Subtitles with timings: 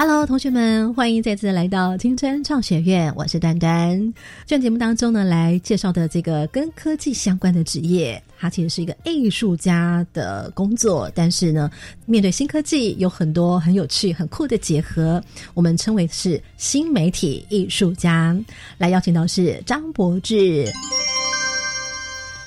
[0.00, 4.14] Hello，同学们，欢迎再次来到青春创学院，我是端端。
[4.46, 11.68] 这节目当中呢，来介绍的这个跟科技相关的职业，它其实是一个艺术家的工作，但是呢，
[12.06, 15.20] 面对新科技，有很多很有趣、很酷的结合，
[15.52, 18.38] 我们称为是新媒体艺术家。
[18.78, 20.64] 来邀请到是张博志。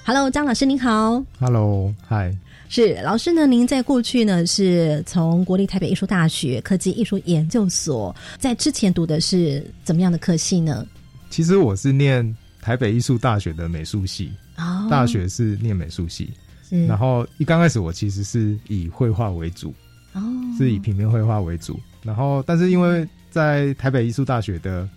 [0.06, 1.22] Hello，张老师您好。
[1.38, 2.34] Hello，嗨。
[2.72, 3.46] 是老师呢？
[3.46, 10.88] 您在过去呢是从国立台北艺术大学科技艺术研究所，在之前读的是怎么样的科系呢？
[11.30, 16.32] 其实我是念台北艺术大学的美术系，哦，大学是念美术系，
[16.88, 19.74] 然后一刚开始我其实是以绘画为主，
[20.14, 20.22] 哦，
[20.58, 24.88] 是以平面绘画为主，然后但是因为在台北艺术大学的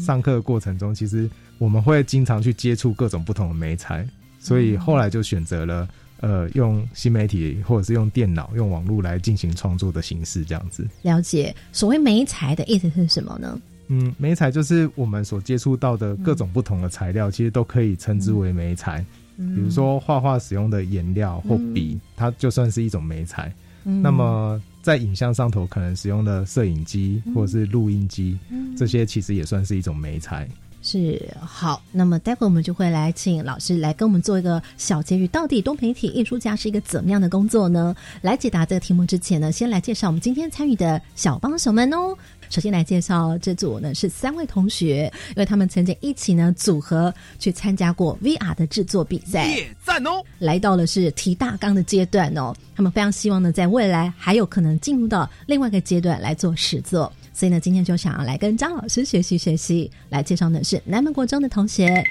[0.00, 5.86] 上课过程中，其实我们会经常去接触各种不同的媒材，所以后来就选择了。
[6.20, 10.86] 呃，用新媒体或者是用电脑、用网络来进行创作的形式，这样子。
[11.02, 13.60] 了解，所谓媒材的意思是什么呢？
[13.88, 19.04] 嗯，媒材就是我们所接触到的各种不同的材料，其实都可以称之为媒材。
[19.36, 23.54] 比如说画画使用的颜料或笔，它就算是一种媒材。
[23.84, 28.36] 那么在影像上头可能使用的摄影机或者是录音机，
[28.76, 30.46] 这些其实也算是一种媒材。
[30.90, 35.28] 是好，那么待会我们就会来请老师来跟我们做一个小结语。
[35.28, 37.94] 到底多媒体艺术家是一个怎么样的工作呢？
[38.22, 42.16] 来解答这个题目之前呢，先来介绍我们今天参与的小帮手们哦。
[42.48, 50.22] 首先来介绍这组呢是三位同学，因为他们曾经一起呢组合去参加过 VR 的制作比赛，赞哦！
[50.38, 57.12] 来到了是提大纲的阶段哦，他们非常希望呢在未来还有可能进入到另外一个阶段来做实作。
[57.38, 62.02] 所以呢，今天就想要来跟张老师学习学习，来介绍的是南门国中的同学。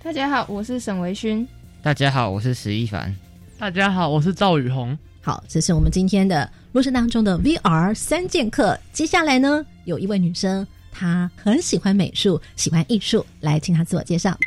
[0.00, 1.44] 大家好，我是沈维勋。
[1.82, 3.12] 大家好，我是石一凡。
[3.58, 4.96] 大家好，我是赵宇红。
[5.20, 8.78] 好，这是我们今天的录制当中的 VR 三剑客。
[8.92, 14.38] 接下来呢，有一位女生，她很喜欢美术，喜欢艺术，来请她自我介绍。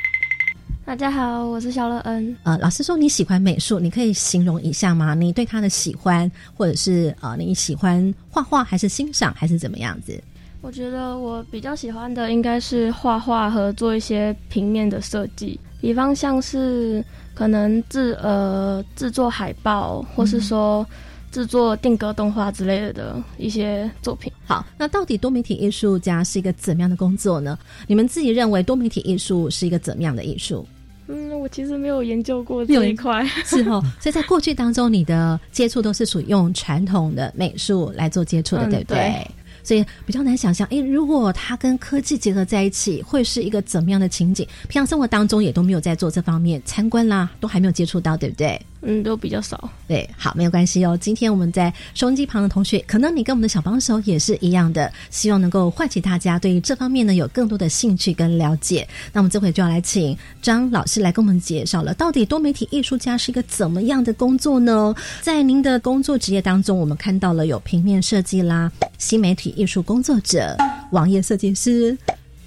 [0.86, 2.36] 大家好，我是肖乐恩。
[2.44, 5.16] 呃，老师说你喜欢美术，你可以形容一下吗？
[5.16, 10.16] 你对他的喜欢，或者是呃，你喜欢画画，还是欣赏，还是怎么样子？
[10.60, 17.04] 我觉得我比较喜欢的应该是画画和做一些平面的设计，比方像是
[17.34, 20.86] 可能制呃制作海报，或是说
[21.32, 24.32] 制作定格动画之类的的一些作品。
[24.46, 27.58] 好，那到底多媒体艺术家是一个怎么样的工作呢？
[27.88, 30.64] 你们自己认为多媒体艺术是一个怎么样的艺术？
[31.08, 33.82] 嗯，我其实没有研究过这一块， 是哦。
[34.00, 39.26] 所以在过去当中，你的接触都是属于用传统的美术来做接触的，对不对？
[39.62, 44.46] 所以比较难想象，哎，如果它跟科技结合在一起，会是一个怎么样的情景？
[44.68, 48.60] 平常生活当中也都没有在做这方面参观啦，都还没有接触到，对不对？
[48.82, 49.68] 嗯，都比较少。
[49.88, 50.96] 对，好，没有关系哦。
[51.00, 58.86] 今天我们在收音机旁的同学，可能你跟我们的小帮手也是一样的，希望能够唤起大家对于这方面呢有更多的兴趣跟了解。
[59.12, 64.94] 那我们这回就要来请张老师来跟我们介绍了，到底多媒体艺术家是一个怎么样的工作呢？
[65.20, 70.56] 在您的工作职业当中，我们看到了有平面设计啦、新媒体艺术工作者、
[70.92, 71.96] 网页设计师。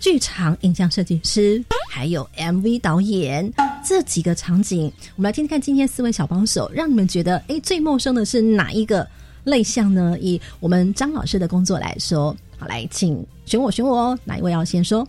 [0.02, 3.52] 剧场影像设计师，还有 MV 导演
[3.84, 9.06] 这几个场景，我们来听听看今天四位小帮手，让你们觉得哎最陌生的是哪一个
[9.46, 10.16] 类项呢？
[10.22, 15.00] 以我们张老师的工作来说，好来，请选我选我哦，哪一位要先说？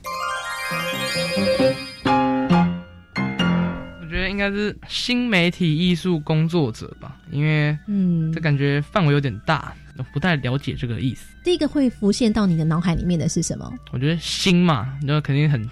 [4.00, 9.74] 我觉得应该是新媒体艺术工作者吧，因为嗯，这感觉范围有点大。
[10.14, 11.26] 不太了解这个意思。
[11.44, 13.70] 第一个会浮现到你的脑海里面的是什么？
[13.92, 15.62] 我觉得新嘛，那肯定很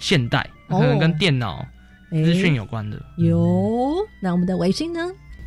[0.00, 1.64] 现代，可能跟电脑
[2.10, 3.00] 资讯有关的。
[3.16, 5.00] 有，那我们的维新呢？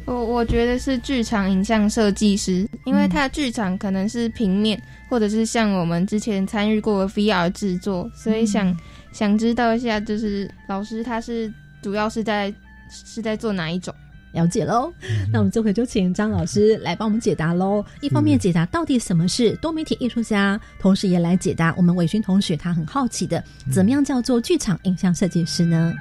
[0.06, 8.78] 我我觉得是剧场影像设计师，因为他的剧场可能是平面，或者是像我们之前参与过的 VR 制作，所以想
[9.14, 11.52] 想知道一下，就是老师他是
[11.82, 12.54] 主要是在
[12.90, 13.96] 是在做哪一种？
[14.34, 14.92] 了解喽，
[15.32, 17.86] 那我们这回就请张老师来帮我们解答喽。
[18.02, 25.94] 一方面解答到底什么是多媒体艺术家，同时也来解答我们伟勋同学他很好奇的，怎么样叫做剧场影像设计师呢？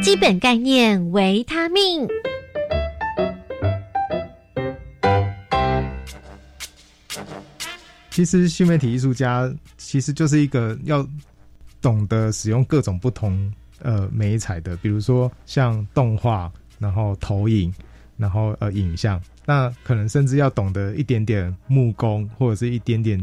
[0.00, 2.06] 基本概念：维他命。
[8.10, 11.06] 其实新媒体艺术家其实就是一个要
[11.82, 13.52] 懂得使用各种不同
[13.82, 17.70] 呃美彩的，比如说像动画，然后投影，
[18.16, 23.22] 然后呃影像，那可能甚至要懂得一点点木工或者是一点点。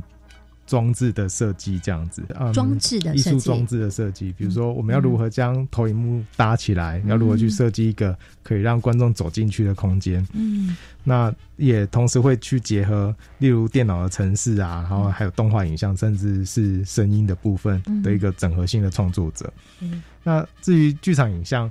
[0.70, 2.22] 装置的设计这样子，
[2.54, 10.24] 装置的艺术装置的设计，比如说我们要如何将投影幕搭起来，要如何去设计一个可以让观众走进去的空间。
[10.34, 19.52] 嗯，那也同时会去结合，例如电脑的程式啊，然后还有动画影像，甚至是声音的部分的一个整合性的创作者。
[19.80, 21.70] 嗯，那至于剧场影像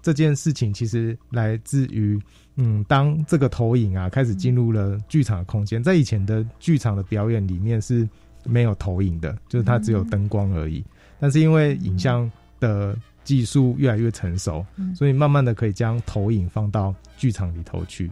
[0.00, 2.16] 这件事情，其实来自于，
[2.54, 8.08] 嗯，当这个投影啊开始进入了剧场的空间，在以前的剧场的表演里面是。
[8.48, 10.84] 没有投影的，就是它只有灯光而已。
[11.18, 14.64] 但是因为影像的技术越来越成熟，
[14.94, 18.10] 所以慢慢的可以将投影放到剧场里头去，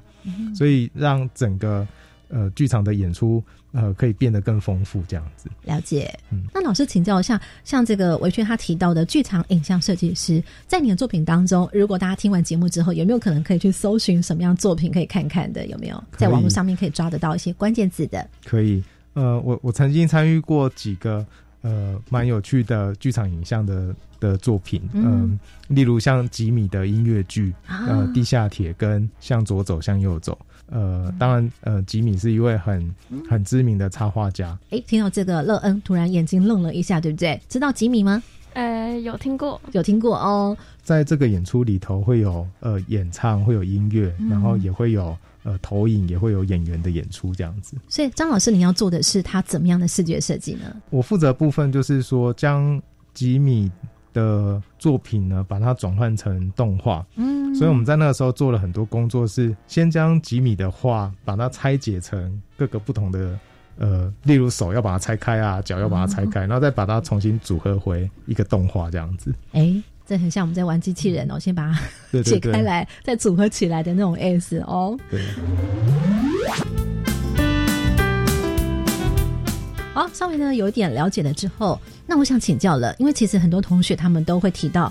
[0.55, 1.87] 所以让整个
[2.29, 3.43] 呃剧场的演出
[3.73, 5.05] 呃可以变得更丰富。
[5.07, 6.13] 这样子了解。
[6.31, 15.67] 嗯，那老师请教一下，像这个维轩他提到的剧场影像设计师，在你的作品当中，如果大家听完节目之后，有没有可能可以去搜寻什么样作品可以看看的？
[15.67, 18.27] 有没有在网络上面可以抓得到一些关键字的？
[18.45, 18.83] 可以。
[19.15, 21.25] 呃，我我曾经参与过几个
[21.63, 25.39] 呃蛮有趣的剧场影像的的作品，嗯，
[25.69, 30.37] 例如像吉米的音乐剧，呃，地下铁跟向左走向右走，
[30.71, 32.95] 呃，当然呃，吉米是一位很
[33.31, 34.59] 很知名的插画家。
[34.71, 37.41] 哎，听到这个乐恩突然眼睛愣了一下，对不对？
[37.49, 38.23] 知道吉米吗？
[38.55, 40.57] 呃，有听过，有听过哦。
[40.83, 45.17] 在这个演出里头会有呃演唱，会有音乐，然后也会有。
[45.45, 50.75] 呃，投影也会有演员的演出这样子，所以张老师，你要做的是他怎么样的视觉设计呢？
[50.89, 52.81] 我负责部分就是说，将
[53.13, 53.71] 吉米
[54.15, 57.07] 的作品呢，把它转换成动画。
[57.17, 63.39] 嗯，所以我们在那个时候做了很多工作，是先将吉米的画把它拆解成各个不同的，
[63.77, 69.31] 呃，例如手要把它拆开啊，脚要把它拆开，然后再把它重新组合回一个动画这样子。
[69.53, 69.83] 哎。
[70.07, 71.73] 这很像我们在玩机器人哦，先把
[72.13, 74.99] 它解开来，再组合起来的那种 S 哦。
[75.11, 75.21] 对。
[79.95, 84.83] 好，稍微呢有一点了解了之后，那我想请教了，因为其实很多同学他们都会提到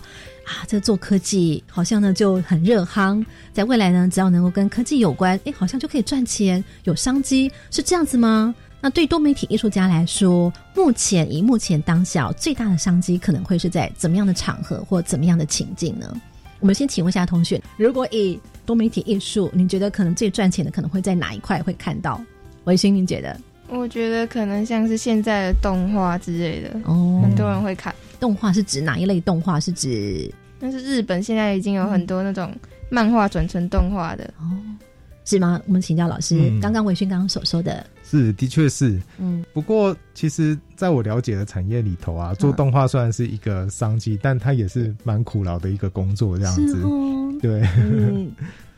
[0.46, 8.56] 啊，这做科技好像呢就很热夯，在未来呢只要能够跟科技有关，哎，好像就可以赚钱，有商机，是这样子吗？
[8.84, 16.14] 那对多媒体艺术家来说，目前以目前当下最大的商机可能会是在怎么样的场合或怎么样的情境呢？
[16.60, 22.22] 我们先请问一下同学，如果以多媒体艺术，你觉得可能最赚钱的可能会在哪一块会看到？
[22.66, 23.40] 维新，你觉得？
[23.70, 27.96] 我觉得可能像是现在的动画之类的，哦，很多人会看。
[28.20, 29.62] 动画是指哪一类动画？
[29.62, 30.30] 是指？
[30.60, 32.54] 但是日本现在已经有很多那种
[32.90, 34.44] 漫画转成动画的哦，
[35.24, 35.62] 是吗？
[35.68, 37.86] 我们请教老师，刚刚维勋刚刚所说的。
[38.20, 39.02] 是，的确是。
[39.18, 46.78] 嗯，不过其实，在我了解的产业里头啊，做动画虽然是一个商机，但它也是蛮苦劳的一个工作，这样子。
[47.42, 48.32] 对，嗯，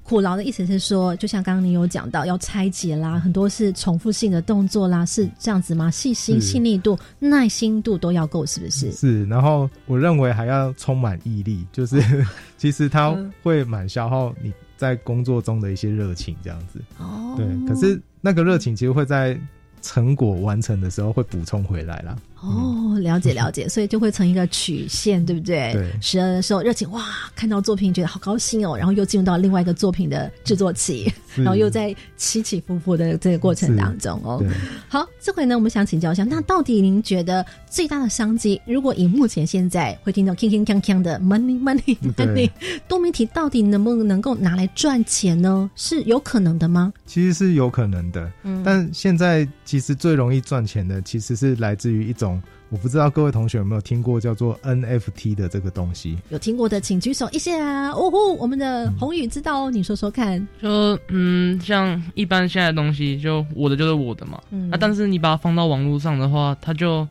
[0.04, 5.92] 苦劳的意思是说，就像刚刚你有讲到，要拆解啦，很多是重复性的动作啦，是这样子吗？
[5.92, 8.90] 细心、细腻度、耐心度都要够，是不是？
[8.94, 9.26] 是。
[9.26, 12.02] 然后我认为还要充满毅力，就是
[12.58, 16.80] 其实它会蛮消耗你在工作中的一些热情，这样子。
[17.00, 17.34] 哦。
[17.36, 18.02] 对，可是。
[18.26, 19.40] 那个热情其实会在
[19.84, 22.18] 成果完成的时候会补充回来了。
[22.46, 25.74] 哦，了解了解， 所以就会成一个曲线，对不对？
[25.74, 25.92] 对。
[26.00, 27.04] 时而的时候热情，哇，
[27.36, 34.44] 看到作品觉得好高兴哦，然后又进入到另外一个作品的制作期，然后又在起起伏伏的这个过程当中哦。
[34.88, 42.50] 好，这回呢，我们想请教一下，那到底您觉得最大的商机，如果以目前现在会听到铿铿锵锵的 money money money，
[42.88, 45.70] 多媒体到底能不能够拿来赚钱呢？
[45.76, 46.94] 是有可能的吗？
[47.06, 52.35] 其实是有可能的，嗯，但现在其实最容易赚钱的，其实是来自于一种。
[52.70, 56.18] 我不知道各位同学有没有听过叫做 NFT 的这个东西？
[56.30, 57.92] 有听过的请举手一下。
[57.92, 60.46] 哦呼，我们的宏宇知道哦，你说说看。
[60.62, 64.42] 就嗯，像一般现在的东西，就我的就是我的嘛。
[64.50, 64.70] 嗯。
[64.72, 67.08] 啊，但是你把它放到网络上的话，它就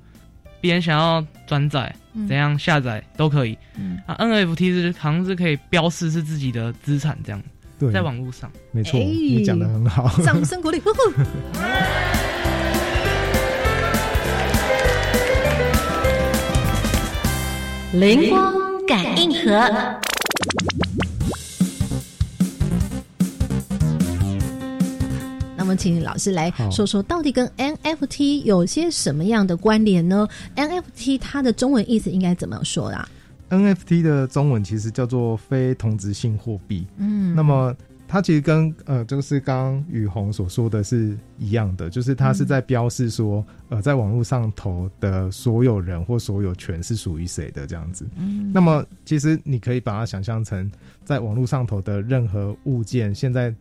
[0.61, 1.95] 别人想要转载、
[2.29, 3.57] 怎样下载都可以。
[3.79, 3.99] 嗯。
[4.07, 7.41] 啊，NFT 是好像是可以标示是自己的资产这样。
[7.79, 7.93] 对。
[7.93, 10.09] 在网络上，没错，你讲的很好。
[10.25, 10.81] 掌声鼓励！
[10.81, 10.99] 呼呼。
[17.95, 18.53] 灵光
[18.89, 19.51] 感应盒。
[25.57, 33.09] 那么，请老师来说说，到底跟 NFT 有些什么样的关联呢？NFT 它的中文意思应该怎么说啦
[33.51, 36.85] ？NFT 的中文其实叫做非同质性货币。
[36.97, 37.73] 嗯，那么
[38.07, 48.07] 它其实跟呃，就是刚刚雨虹所说的是一样的，就是它是在标示说，呃，在网络上投的所有人或所有权是属于谁的这样子。
[48.17, 50.71] 嗯，那么其实你可以把它想象成，
[51.05, 53.55] 在网络上投的任何物件，现在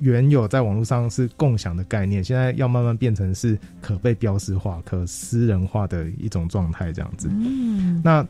[0.00, 7.28] 原有在网络上是共享的概念，现在要慢慢变成是可被标识化、可私人化的一种状态这样子。
[7.32, 8.26] 嗯，那。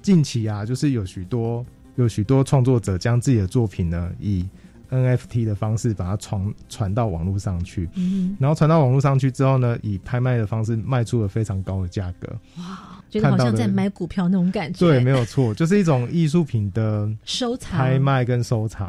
[0.00, 4.48] 近期啊，就是有许多有许多创作者将自己的作品呢，以
[4.90, 12.28] NFT 的方式把它传传到网络上去，嗯，然后传到网络上去之后呢，以拍卖的方式卖出了非常高的价格，
[12.58, 18.88] 哇，觉得好像在买股票那种感觉，对，没有错，就是一种艺术品的收藏、拍卖跟收藏。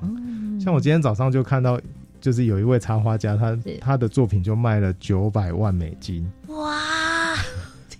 [0.59, 1.79] 像我今天早上就看到，
[2.21, 6.83] 就是有一位插画家，他他的作品就卖了九百万美金，哇。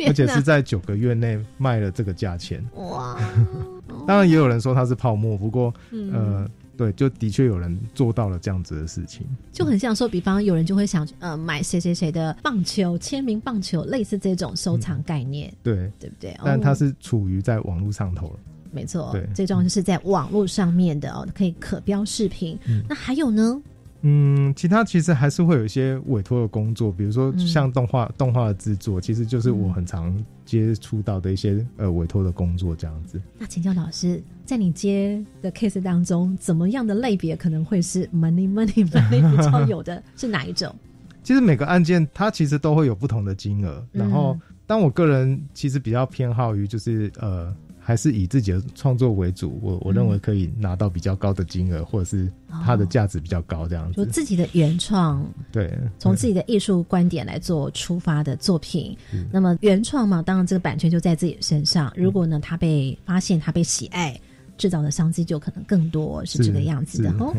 [0.07, 2.65] 而且是在九个月内卖了这个价钱。
[2.75, 3.19] 哇！
[4.07, 5.73] 当然也有人说它是泡沫，不过
[6.13, 6.49] 呃，
[6.79, 16.33] 对，就的确有人做到了这样子的事情，就很像说，比方有人就会想呃买谁谁谁的棒球签名棒球，类似这种收藏概念，对对不对？
[16.41, 18.39] 但它是处于在网络上头了，
[18.71, 22.57] 没错，最重要就是在网络上面的哦，可以可标视频。
[22.87, 23.61] 那还有呢？
[24.01, 30.15] 嗯，其他其实还是会有一些委托的工作，比如说像动画动画的制作，其实就是我很常
[30.45, 33.21] 接触到的一些呃委托的工作这样子。
[33.37, 40.73] 那请教老师，在你接的 case 当中，怎么样的类别可能会是 money money money 比较有的是哪一种？
[41.21, 47.53] 其实每个案件它其实都会有不同的金额，然后当我个人其实比较偏好于就是呃。
[47.89, 52.31] 还是以自己的创作为主，我我认为可以拿到比较高的金额，或者是
[52.63, 54.05] 它的价值比较高这样子。
[54.05, 58.95] 就自己的原创，对，从自己的艺术观点来做出发的作品。
[59.31, 61.91] 那么原创嘛，当然这个版权就在自己身上。
[61.95, 64.15] 如果呢，它被发现，它被喜爱，
[64.55, 67.33] 制造的商机就可能更多，是这个样子的哦。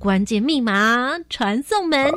[0.00, 2.10] 关键密码传送门。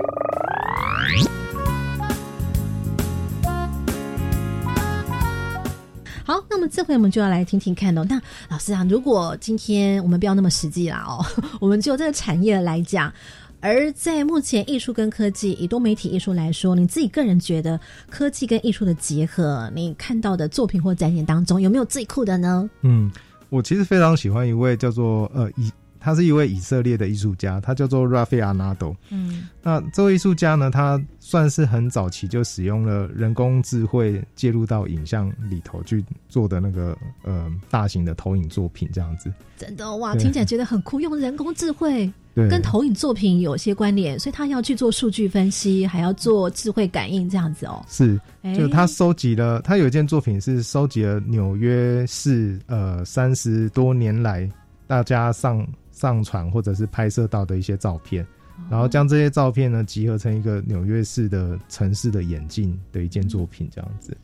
[6.70, 8.06] 这回我们就要来听听看哦。
[8.10, 11.26] 那老师啊，如果今天我们不要那么实际啦哦，
[11.62, 13.12] 我们就这个产业来讲，
[13.60, 22.70] 而在目前艺术跟科技，以多媒体艺术来说，你自己个人觉得科技跟艺术的结合，你看到的作品或展演当中，有没有最酷的呢？
[22.82, 23.12] 嗯，
[23.50, 25.72] 我其实非常喜欢一位叫做呃以。
[26.08, 28.96] 他是一位以色列的艺术家，他叫做 Rafael Nado。
[29.10, 39.30] 嗯，那这位艺术家呢，他算是很早期就使用了人工智慧介入到影像里头去做的那个呃大型的投影作品，这样子。
[39.58, 47.84] 真的哇，听起来觉得很酷，用人工智慧跟投影作品有些关联，所以他要去做数据分析，还要做智慧感应这样子哦。
[47.90, 48.18] 是，
[48.56, 54.50] 就他收集了，他有一件作品是收集了纽约市呃三十多年来
[54.88, 55.68] 大家上。
[55.98, 58.26] 上传或者是拍摄到的一些照片，
[58.70, 64.16] 然后将这些照片呢集合成一个纽约市的城市的眼镜的一件作品，这样子。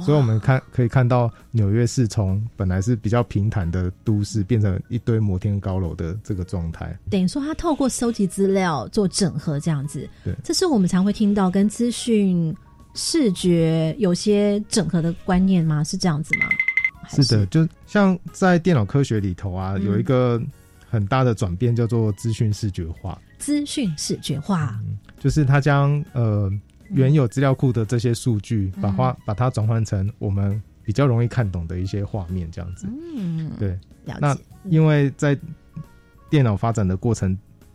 [0.00, 6.96] 所以我们看可以看到纽约市从本来是比较平坦的都市，变成一堆摩天高楼的这个状态。
[7.10, 10.08] 等于说，他透过收集资料做整合，这样子。
[10.24, 12.54] 对，这是我们常会听到跟资讯
[12.94, 15.82] 视觉有些整合的观念吗？
[15.82, 16.46] 是这样子吗？
[17.10, 20.40] 是的，就像在电脑科学里头啊，有一个。
[20.92, 23.18] 很大的转变叫做资讯视觉化。
[23.38, 24.78] 资讯视觉化，
[25.18, 26.52] 就是它将呃
[26.90, 32.86] 原有资料库的这些数据，把画把它转换成我们比较容易看懂的一些画面，这样子。
[33.16, 33.78] 嗯，对。
[34.20, 35.34] 那因为在
[36.28, 37.34] 电脑发展的过程，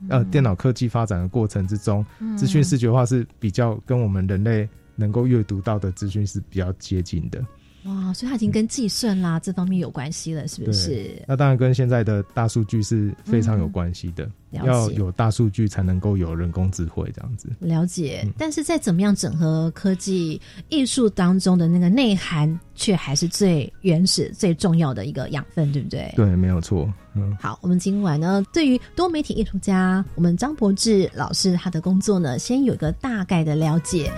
[0.10, 2.06] 呃，电脑科技发展的过程之中，
[2.38, 7.44] 资讯视觉化是比较跟我们人类能够阅读到的资讯是比较接近的。
[7.84, 11.22] 哇，所以它已经跟计算啦这方面有关系了，是不是？
[11.28, 14.30] 那当然跟现在的大数据是非常有关系的。
[14.52, 17.50] 要有大数据才能够有人工智慧这样子。
[17.60, 26.12] 了解，但是在怎么样整合科技艺术当中的那个内涵，却还是最原始、最重要的一个养分，对不对？
[26.16, 26.92] 对，没有错。
[27.14, 34.10] 嗯，好，我们今晚呢，对于多媒体艺术家，我们张博志老师他的工作呢，先有一个大概的了解。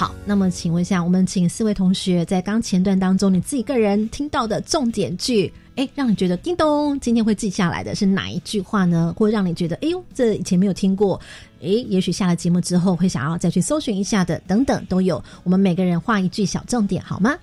[0.00, 9.14] 好，那么请问一下，我们请四位同学在刚前段当中，你自己个人听到的重点句，哎，让你觉得叮咚，今天会记下来的是哪一句话呢？
[9.14, 11.20] 或让你觉得，哎呦，这以前没有听过，
[11.60, 15.22] 哎，也许下了节目之后会想要再去搜寻一下的，等等都有。
[15.44, 17.36] 我们每个人画一句小重点，好吗？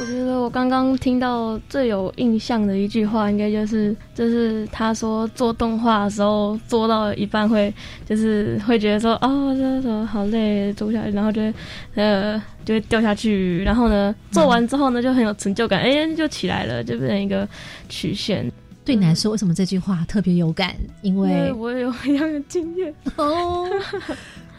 [0.00, 7.72] 我觉得我刚刚听到最有印象的一句话，应该就是就是他说做动画的时候做到一半会
[8.06, 11.42] 就是会觉得说哦这什么好累，做不下去，然后就
[11.96, 17.46] 呃就会掉下去，然后呢做完之后呢就很有成就感，哎就起来了，就变成一个
[17.90, 18.50] 曲线。
[18.82, 20.74] 对你来说，为什么这句话特别有感？
[21.02, 23.68] 因为我有一样的经验哦。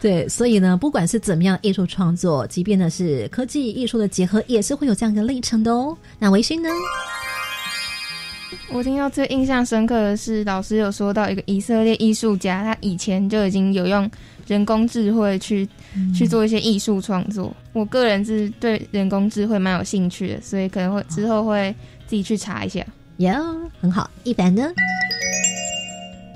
[0.02, 5.96] 对，所以呢，不管是怎么样艺术创作，即便呢是科技艺术的结合，也是会有这样一个历程的哦。
[6.18, 6.68] 那维勋呢？
[8.72, 14.10] 我听到最印象深刻的是，老师有说到一个以色列艺术家，他以前就已经有用
[14.48, 15.68] 人工智慧去
[16.12, 17.54] 去做一些艺术创作。
[17.72, 21.72] 我个人是对人工智慧蛮有兴趣的，所以可能会之后会
[22.08, 22.84] 自己去查一下。
[23.18, 23.32] 有
[23.80, 24.68] 很好，一凡呢？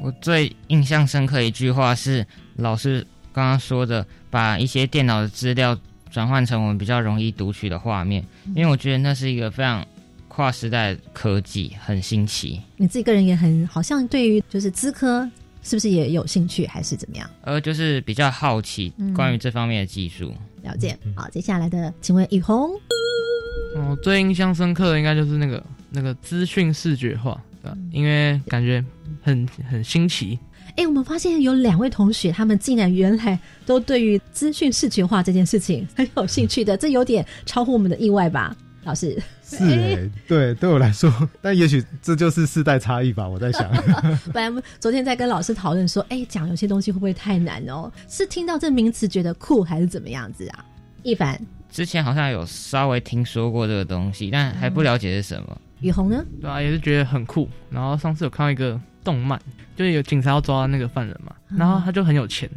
[0.04, 3.04] 我最印象深刻一句话是老师。
[3.36, 5.78] 刚刚说的，把一些电脑的资料
[6.10, 8.24] 转换成我们比较容易读取的画面，
[8.54, 9.86] 因为我觉得那是一个非常
[10.26, 12.58] 跨时代的科技，很新奇。
[12.78, 15.30] 你自己个人也很好像对于就是资科
[15.62, 17.28] 是不是也有兴趣，还是怎么样？
[17.42, 20.98] 呃，就是比较好奇关于这方面的技术了解。
[21.14, 22.70] 好，接下来的，请问雨虹。
[23.74, 27.76] 哦，最印象深刻的应该就是那个那个资讯视觉化，对吧？
[27.92, 28.82] 因为感觉
[29.22, 30.38] 很很新奇。
[30.76, 38.54] 哎，我们发现有两位同学，他们竟然原来都对于资讯视觉化这件事情很有兴趣的，这有点超乎我们的意外吧？
[38.84, 43.28] 老师 是哎，对，对我来说，但也许这就是世代差异吧。
[43.28, 43.68] 我在想，
[44.32, 47.90] 本来我们昨天在跟老师讨论说，哎，讲有些东西会不会太难哦？
[48.08, 50.64] 是听到这名词觉得酷，还是怎么样子啊？
[51.02, 51.40] 一凡
[51.70, 55.60] 之前好像有稍微听说过这个东西，但还不了解是什么。
[55.80, 56.24] 雨虹呢？
[56.40, 57.48] 对啊，也是觉得很酷。
[57.70, 59.40] 然后上次有看到一个动漫。
[59.76, 62.50] 就是有警察要抓那个犯人嘛，然后他就很有钱，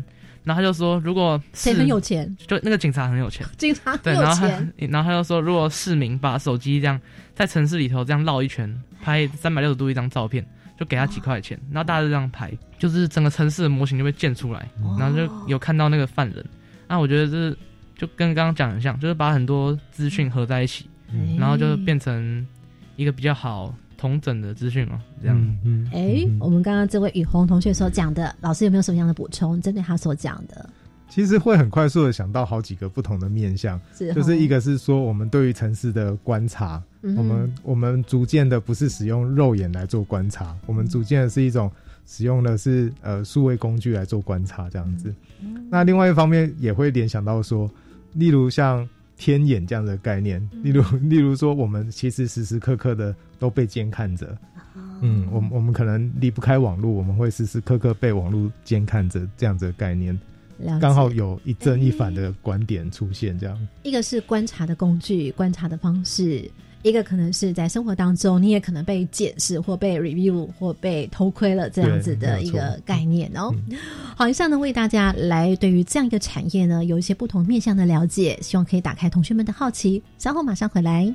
[0.43, 4.47] 然后他就说，如果谁很有钱，就那个警察很有钱， 警察对，然后他，
[4.87, 6.99] 然后他就说，如果市民把手机这样
[7.35, 10.45] 在城市里头这样绕一圈，拍三百六十度一张照片，
[10.79, 16.45] 就给他几块钱，然后大家就这样拍，就是整个城市的模型就被建出来，然后就有看到那个犯人。
[16.87, 17.57] 那我觉得这
[17.95, 20.89] 就跟刚刚讲很像，就是把很多资讯合在一起，
[21.37, 22.47] 然后就变成
[22.95, 23.75] 一个比较好。
[23.99, 25.37] 同整的资讯嘛，这样。
[25.65, 29.61] 嗯哎，我们刚刚这位雨虹同学所讲的，老师有没有什么样的补充？
[29.61, 30.69] 针对他所讲的，
[31.09, 33.79] 其实会很快速的想到好几个不同的面向，
[34.15, 41.69] 就是一个是说我们对于城市的观察，我们我们逐渐的不是使用肉眼来做观察，我们逐渐的是一种
[42.05, 45.13] 使用的是呃数位工具来做观察这样子。
[45.69, 47.69] 那另外一方面也会联想到说，
[48.13, 48.87] 例如像。
[49.21, 54.37] 天眼这样的概念，例如，例如说，我们其实时时刻刻的都被监看着，
[55.01, 60.17] 嗯，我们我们可能离不开网络，我们会时时刻刻被网络监看着，这样子的概念，
[60.79, 66.51] 刚好有一正一反的观点出现，这样，一个是观察的工具，观察的方式。
[66.81, 73.53] 一个可能是在生活当中，你也可能被检视或被 review 或被偷窥了这样子的一个概念哦。
[74.15, 80.01] 好，以上呢为大家来对于这样一个产业呢有一些不同面向的了解，希望可以打开同学们的好奇。
[80.17, 81.13] 稍后马上回来。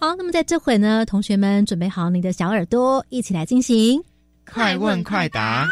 [0.00, 4.00] 好，那么在这会呢，同学们准备好你的小耳朵，一起来进行
[4.48, 5.66] 快问快答。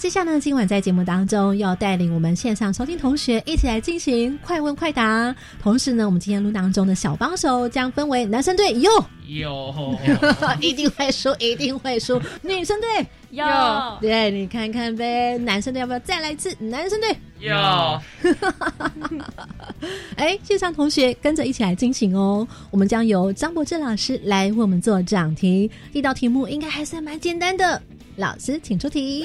[0.00, 5.36] 接下来呢，今晚在节目当中要带领我们线上收听同学一起来进行快问快答。
[5.62, 8.90] 同时呢，我们今天录当中的小帮手将分为男生队哟
[9.26, 9.94] 哟，
[10.58, 12.18] 一定会输，一定会输。
[12.40, 16.50] 女生队哟，对你看看呗，男生队要不要再来一次？
[16.58, 18.00] 男生队哟，
[20.16, 22.48] 哎，线上同学跟着一起来进行哦。
[22.70, 27.82] 我们将由张柏芝老师来为我们做讲题，一道题目应该还算蛮简单的。
[28.16, 29.22] 老师，请出题。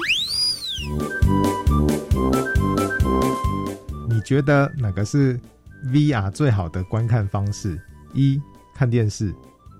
[4.08, 5.38] 你觉得哪个是
[5.86, 7.78] VR 最好的观看方式？
[8.14, 8.40] 一
[8.74, 9.32] 看电视，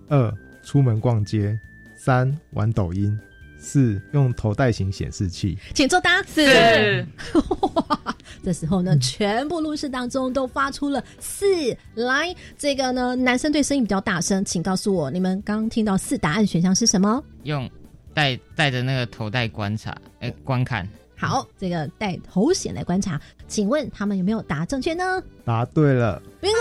[0.09, 1.59] 二出门逛街，
[1.97, 3.19] 三玩抖音，
[3.59, 5.57] 四用头戴型显示器。
[5.75, 6.23] 请作答。
[6.25, 6.45] 四。
[8.45, 11.45] 这时候呢，全部录室当中都发出了四。
[11.95, 17.23] 来，这个呢，男生对声音比较大声，请告诉我，你们刚听到四答案选项是什么？
[17.43, 17.69] 用
[18.17, 20.89] 带带着那个头戴观察，哎，观看。
[21.19, 25.23] 好，这个戴头显来观察，请问他们有没有答正确呢？
[25.45, 26.55] 答对了，bingo。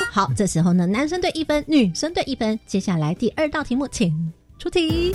[0.12, 2.58] 好，这时候呢，男生队一分，女生队一分。
[2.66, 5.14] 接下来第二道题目，请出题。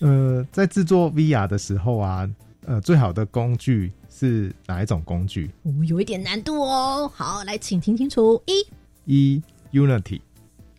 [0.00, 2.28] 呃，在制作 VR 的时候啊，
[2.66, 5.50] 呃，最好的工具是哪一种工具？
[5.62, 7.10] 哦，有一点难度哦。
[7.14, 8.66] 好，来，请听清楚：一，
[9.06, 10.20] 一 Unity，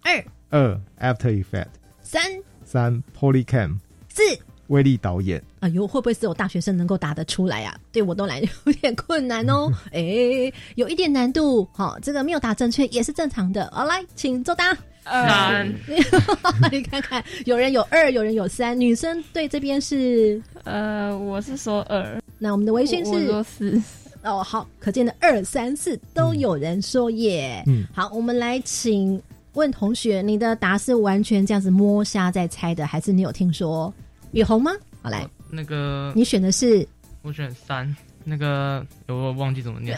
[0.04, 1.66] 二，二 After Effect，
[2.04, 2.22] 三。
[2.64, 4.22] 三 Polycam 四
[4.68, 5.44] 威力导演。
[5.62, 7.76] 哎呦，会不会是有大学生能够答得出来啊？
[7.92, 9.68] 对我都来有点困难哦。
[9.92, 11.68] 哎，有一点难度。
[11.74, 13.68] 好，这个没有答正确也是正常的。
[13.74, 14.78] 好，来，请作答。
[15.04, 15.68] 三，
[16.72, 18.80] 你看看，有人有二，有人有三。
[18.80, 22.22] 女生对这边是呃，我是说二。
[22.38, 23.82] 那我们的微信是说四。
[24.24, 27.62] 哦，好，可见的二三四都有人说耶。
[27.66, 29.22] 嗯，好，我们来请
[29.54, 33.94] 问同学，你的答是完全这样子摸瞎在猜的，还是你有听说？
[34.32, 34.72] 雨虹吗？
[35.02, 36.88] 好来，那个你选的是？
[37.22, 39.98] 我选三，那个我忘记怎么念。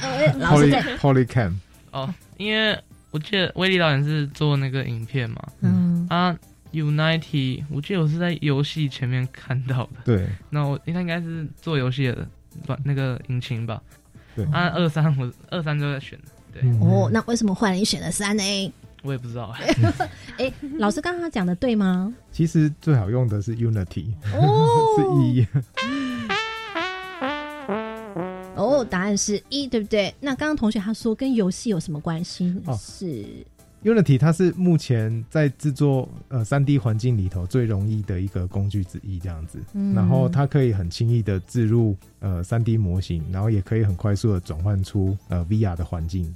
[1.00, 1.54] Polycam
[1.92, 2.78] 哦，因为。
[3.12, 6.06] 我记得威利导演是做那个影片嘛，嗯。
[6.10, 6.38] 啊
[6.74, 12.28] ，Unity，我记得我是在游戏前面看到的，对，那我他应该是做游戏的，
[12.68, 13.82] 把那个引擎吧，
[14.36, 16.20] 对，啊二三我二三都在选，
[16.52, 18.44] 对，哦，那为什么后来你选了三呢？
[19.06, 19.54] 我也不知道，
[20.40, 22.12] 哎，老师刚刚讲的对吗？
[22.32, 24.66] 其实最好用的是 Unity，哦，
[24.98, 25.48] 是一。
[28.56, 30.14] 哦，答案是一，对不对？
[30.20, 32.56] 那刚刚同学他说跟游戏有什么关系？
[32.80, 33.26] 是
[33.84, 39.60] Unity，它是目前在制作呃三 D 环境里头最容易的一个工具之一，这样子。
[39.94, 46.34] 然后它可以很轻易的置入呃三 D 模型，然后也可以很快速的转换出呃 VR 的环境。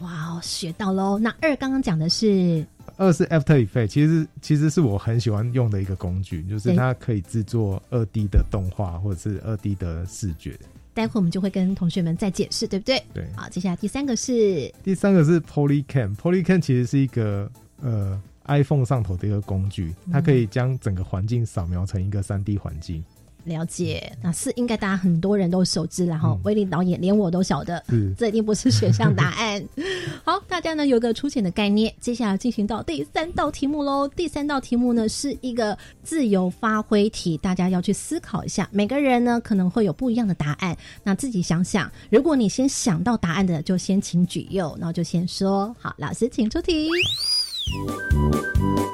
[0.00, 1.18] 哇哦，学到喽！
[1.18, 10.58] 那二刚刚讲的是二是 After Effects，其实其实是我很喜欢用的一个工具，就是它可以制作二 D 的动画或者是二 D 的视觉。
[10.92, 13.02] 待会我们就会跟同学们再解释，对不对？
[13.14, 13.24] 对。
[13.36, 16.16] 好，接下来第三个是第三个是 Polycam。
[16.16, 23.04] Polycam 其实是一个呃 iPhone 上头的一个工具，它可以将整个环境扫描成一个三 D 环境。
[23.44, 29.62] 了解，那是应该大家很多人都熟知，然后威力导演连我都晓得，嗯这一定不是选项答案。
[30.24, 34.06] 好，大家呢有个粗浅的概念，接下来进行到第三道题目喽。
[34.08, 41.90] 第三道题目呢是一个自由发挥题，大家要去思考一下，每个人呢可能会有不一样的答案，那自己想想。
[42.10, 45.74] 如果你先想到答案的，就先请举右，然后就先说。
[45.78, 46.88] 好，老师请出题。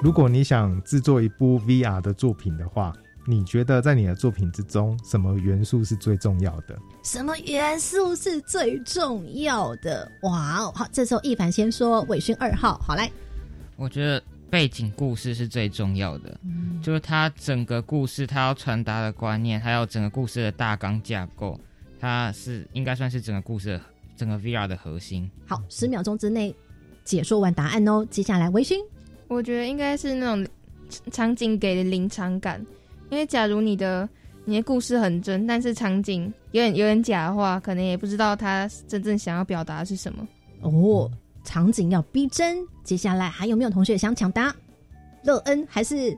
[0.02, 2.92] 如果你想制作一部 VR 的作品的话。
[3.28, 6.78] 你觉得在你的作品之中，什么元素是最重要的？
[7.02, 10.08] 什么元素是最重要的？
[10.22, 10.72] 哇哦！
[10.72, 13.10] 好，这时候一凡先说，伟勋二号，好来。
[13.74, 16.38] 我觉得背景故事是最重要的，
[16.80, 21.58] 就是它整个故事，它要传达的观念，还有整个故事的大纲架构，
[21.98, 23.80] 它是应该算是整个故事、
[24.16, 25.28] 整个 VR 的核心。
[25.46, 26.54] 好，十秒钟之内
[27.04, 28.06] 解说完答案哦。
[28.08, 28.76] 接下来，微醺，
[29.26, 30.46] 我觉得应该是那种
[31.10, 32.64] 场景给的临场感。
[33.10, 34.08] 因为假如你的
[34.44, 40.26] 你的故事很真，但是场景有点有点假的话，可能也不知道他真正想要表达的是什么。
[40.60, 41.10] 哦，
[41.44, 42.58] 场景要逼真。
[42.82, 44.54] 接下来还有没有同学想抢答？
[45.22, 46.16] 乐恩还是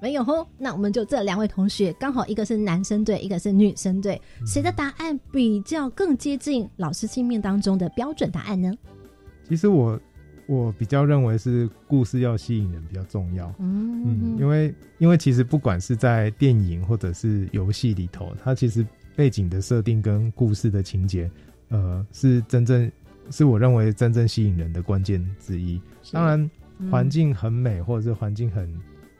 [0.00, 0.24] 没有？
[0.24, 8.72] 吼，那我们就这两位同学，刚好一个是男生队，一个是女生队，谁的答案比较更接近老师心面当中的标准答案呢？
[9.48, 10.00] 其实我。
[10.50, 18.84] 我比较认为是故事要吸引人比较重要，嗯，因为因为其实不管是在电影或者是游戏里头，它其实
[19.14, 21.30] 背景的设定跟故事的情节，
[21.68, 22.90] 呃，是真正
[23.30, 25.80] 是我认为真正吸引人的关键之一。
[26.10, 26.50] 当然，
[26.90, 28.68] 环境很美或者是环境很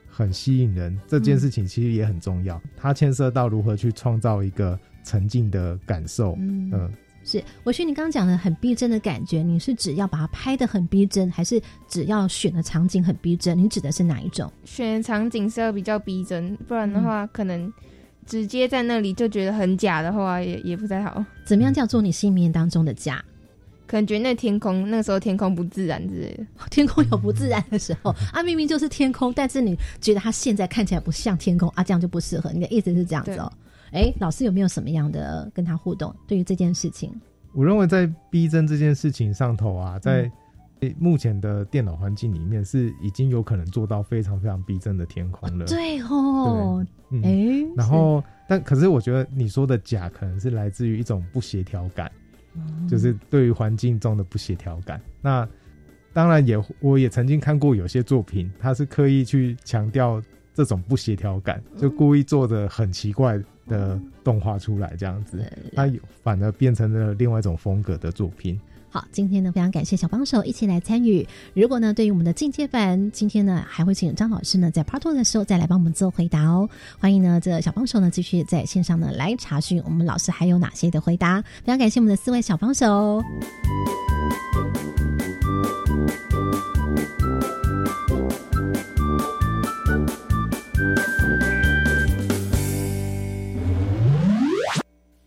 [0.08, 6.90] 很吸引人这件事情其实也很重要，它牵涉到如何去创造一个沉浸的感受，嗯。
[7.24, 13.56] 是，我觉得你刚刚讲的很逼真的感觉，你是只要把它拍的很逼真，还是只要选的场景很逼真？
[13.56, 14.50] 你指的是哪一种？
[14.64, 17.72] 选场景是要比较逼真，不然的话，可能
[18.26, 21.24] 直接在那里就觉得很假的话，也也不太好。
[21.44, 23.22] 怎么样叫做你心里面当中的假？
[23.86, 26.44] 可能觉得那天空那时候天空不自然之类的。
[26.70, 32.52] 天空有不自然的时候啊，明明就是天空，但是你觉得它现在看起来不像天空啊，这样就不适合。
[32.52, 33.52] 你的意思是这样子哦？
[33.92, 36.14] 哎，老师有没有什么样的跟他互动？
[36.26, 37.12] 对于这件事情，
[37.52, 40.30] 我认为在逼真这件事情上头啊，在
[40.98, 45.66] 目前的电脑环境里面是已经有可能做到非常非常逼真的天空了。
[45.66, 52.10] 对哦，对，哎，然后但可是我觉得你说的假可能是来自于一种不协调感，
[52.88, 54.98] 就是对于环境中的不协调感。
[55.20, 55.46] 那
[56.14, 60.22] 当然也我也曾经看过有些作品，他是刻意去强调
[60.54, 63.38] 这种不协调感，就故意做的很奇怪。
[63.70, 65.42] 的动画出来这样子，
[65.74, 65.90] 它
[66.22, 68.60] 反而变成了另外一种风格的作品。
[68.92, 71.24] 好，今天呢非常感谢小帮手一起来参与。
[71.54, 76.68] 如果呢对于我们的进阶版，今天呢还会请张老师呢在 Part Two 的时候再来帮我们做回答哦。
[76.98, 81.40] 欢迎呢这小帮手呢继续在线上呢来查询我们老师还有哪些的回答。
[81.40, 83.22] 非常感谢我们的四位小帮手。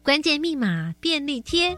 [0.04, 1.78] 关键密码便利贴。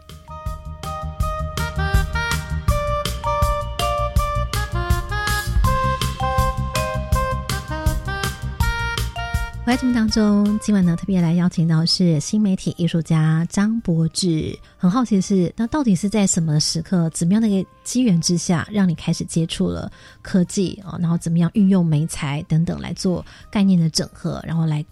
[9.60, 14.58] 我在节目当中，今晚呢特别来邀请到是新媒体艺术家张柏志。
[14.76, 19.88] 很好奇的是，那到底是在什么时刻、怎么样的一个机缘之下，让你开始接触了
[20.20, 20.98] 科技啊？
[21.00, 24.84] 然后怎么样运用媒材等等来做概念的整合，然后来。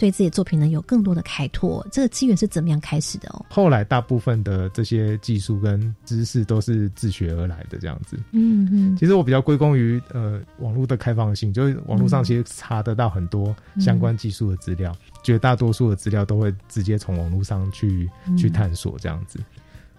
[0.00, 3.44] 对自己的作品呢有更多的开拓，这个机缘是怎么样开始的哦？
[3.50, 8.18] 后来大部分的这些技术跟知识都是自学而来的，这样子。
[8.32, 8.96] 嗯嗯。
[8.96, 18.08] 其实我比较归功于呃网络的开放性，就是网络上其实查得到很多相关技术的资料，绝大多数的资料都会直接从网络上去
[18.38, 19.38] 去探索这样子。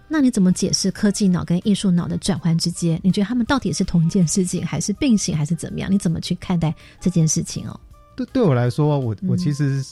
[0.08, 3.00] 那你怎么解释科技脑跟艺术脑的转换之间？
[3.04, 5.90] 你觉得他们到底是同一件事情，还是并行，还是怎么样？
[5.90, 7.80] 你怎么去看待这件事情哦？
[8.16, 9.82] 对对我来说，我我其实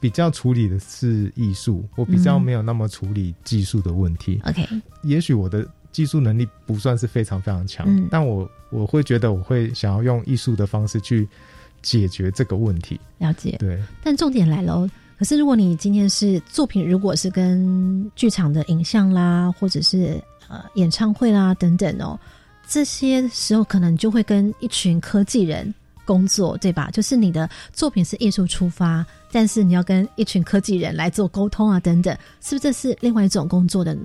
[0.00, 4.40] 比较处理的是艺术，我比较没有那么处理技术的问题。
[4.44, 4.66] OK，
[5.02, 11.28] 也许我的技术能力不算是非常非常强，但我我会觉得我会想要用艺术的方式去
[11.82, 12.98] 解决这个问题。
[13.18, 13.78] 了解，对。
[14.02, 22.18] 但重点来了，可是如果你今天是作品，如果是跟剧场的影像啦，或者是呃演唱会啦等等哦，
[22.66, 25.74] 这些时候可能就会跟一群科技人。
[26.10, 26.90] 工作对吧？
[26.90, 33.96] 就是你的作品是艺术出发，但是你要跟一群科技人来做沟通啊，等等，是不是这是另外一种工作的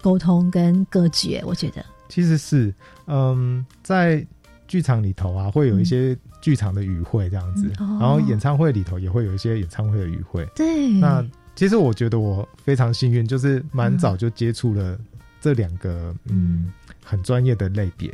[0.00, 1.40] 沟通跟隔绝？
[1.46, 2.74] 我觉得其实是，
[3.06, 4.26] 嗯，在
[4.66, 10.44] 剧场里头啊，会有一些剧场的语汇这样子，然后演唱会里头也会有一些演唱会的语汇。
[10.56, 14.98] 对，那其实我觉得我非常幸运，就是蛮早就接触了
[15.40, 16.72] 这两个嗯
[17.04, 18.12] 很专业的类别，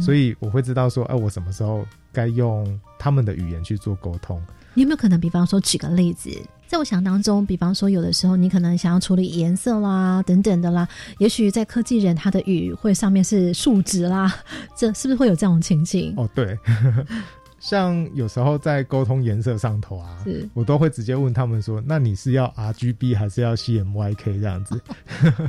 [0.00, 1.86] 所以我会知道说，哎，我什么时候。
[2.16, 2.64] 该用
[2.98, 4.40] 他们的语言去做沟通。
[4.74, 6.30] 你有没有可能，比方说举个例子，
[6.66, 14.34] 在我想当中，比方说有的时候你可能想要处理颜色啦等等的啦，也许在科技人他的语会上面是数值啦，
[14.76, 16.12] 这是不是会有这种情形？
[16.18, 16.58] 哦，对，
[17.58, 24.78] 像有时候在沟通颜色上头啊，我都会直接问他们说：“那你是要 R G B 还是要 C M Y K 这样子？”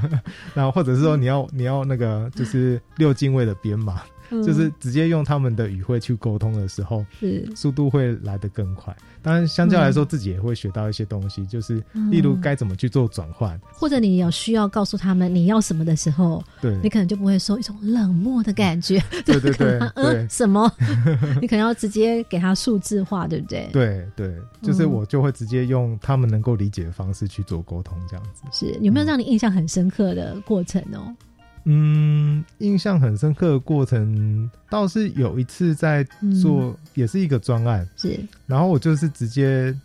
[0.56, 4.02] 然后或者是说你要你要那个就是六进位的编码。
[4.30, 8.96] 就是直接用他们的语汇去沟通的时候，是速度会来得更快。
[9.22, 19.04] 当然，相较来说，自己也会学到一些东西，就是例如该怎么去做转换，或者你有需要告诉他们你要什么的时候，对你可能就不会说一种冷漠的感觉。
[19.26, 20.72] 对 对对，嗯，什么？
[21.42, 23.68] 你可能要直接给他数字化，对不对？
[23.74, 28.44] 对对，就是我就会直接用他们能够理解的方式去做沟通，这样子。
[28.52, 31.14] 是有没有让你印象很深刻的过程哦？
[31.70, 36.02] 嗯，印象很深刻的过程倒是有一次在
[36.42, 38.18] 做，也是一个专案，是。
[38.46, 39.76] 然后我就是直接，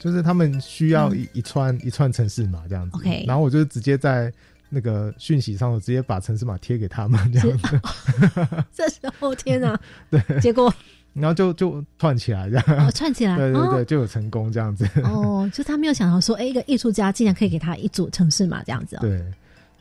[0.00, 3.24] 就是他们需要一一串一串城市码这样子，OK。
[3.26, 4.32] 然后我就直接在
[4.70, 7.80] 那个讯息上，我直接把城市码贴给他们这样子。
[8.72, 9.78] 这时候天哪，
[10.10, 10.72] 对，结果
[11.12, 14.88] 然后就就串起来这样，串起来，对对对，就有成功这样子。
[15.04, 18.96] 哦，就他没有想到说，哎，一个艺术家竟然可以给他一组城市码这样子。
[19.02, 19.22] 对。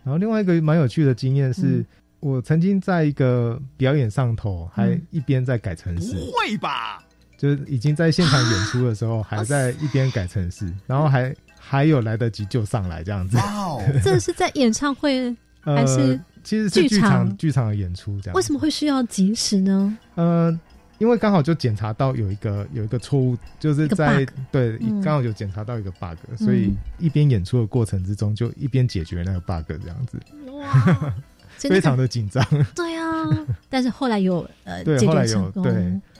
[0.05, 1.83] 然后另外一个蛮有趣的经验是，
[2.21, 6.13] 我曾经在一个表演上头，还一边在改程式。
[6.13, 7.03] 不会吧？
[7.37, 13.35] 就是已经在现场演出的时候，还在一边改程式，然后还还有来得及就上来这样子。
[13.37, 16.17] 哇， 这是在演唱会还是？
[16.43, 18.35] 其实是剧场剧场的演出这样。
[18.35, 19.97] 为什么会需要及时呢？
[20.13, 20.57] 呃。
[20.97, 30.17] 因为刚好就检查到有一个有一个错误，就是在对刚好有检查到一个 bug，所以一边演出的过程之中就一边解决那个 bug 这样子，
[30.51, 31.13] 哇，
[31.59, 32.45] 非常的紧张。
[32.75, 33.25] 对啊，
[33.69, 35.63] 但是后来有呃解决成功。
[35.63, 35.73] 对，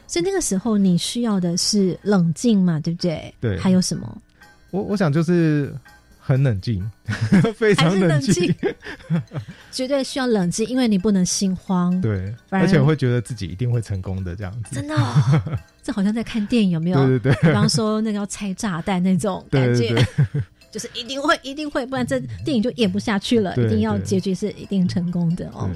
[0.08, 3.34] 所以那个时候你需要的是冷静嘛，对不对？
[3.40, 4.22] 对，还有什么？
[4.72, 5.74] 我我想就是。
[6.28, 6.84] 很冷静，
[7.56, 8.52] 非常冷静，
[9.72, 12.02] 绝对需要冷静，因为你不能心慌。
[12.02, 14.74] 对，而且我会觉得自己一定会成功的这样子。
[14.74, 14.96] 真的，
[15.84, 16.98] 这好像在看电影，有没有？
[16.98, 20.04] 对对对，比方说那个要拆炸弹那种感觉，
[20.72, 23.56] 就是一定会，一定会，不然这电影就演不下去了。
[23.58, 25.70] 一定要结局是一定成功的哦。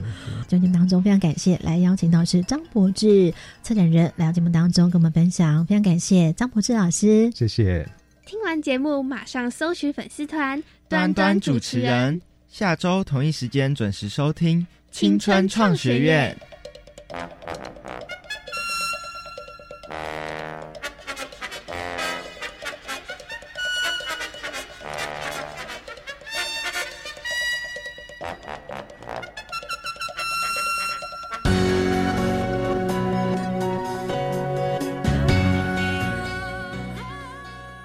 [0.47, 3.31] 节目当中非常感谢来邀请到是张柏志
[3.61, 7.87] 策展人来到节目当中跟我们分享，非常感谢张柏志老师，谢谢。
[8.29, 16.37] 听完节目，马上搜寻粉丝团端端主持人，下周同一时间准时收听青春创学院。